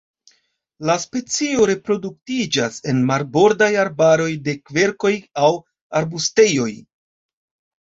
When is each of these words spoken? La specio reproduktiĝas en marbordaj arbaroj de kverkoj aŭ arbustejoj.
La 0.89 0.93
specio 1.01 1.67
reproduktiĝas 1.71 2.79
en 2.93 3.03
marbordaj 3.11 3.69
arbaroj 3.85 4.31
de 4.49 4.57
kverkoj 4.71 5.15
aŭ 5.45 5.55
arbustejoj. 6.03 6.69